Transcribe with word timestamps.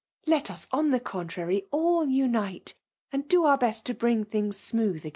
Let 0.25 0.49
us, 0.49 0.65
on 0.71 0.89
the 0.89 0.99
contrary, 0.99 1.67
all 1.69 2.07
unite 2.07 2.73
aftd 3.13 3.27
do 3.27 3.43
our 3.45 3.59
best 3.59 3.85
to 3.85 3.93
bring 3.93 4.25
things 4.25 4.57
smooth 4.57 5.03
agam. 5.03 5.09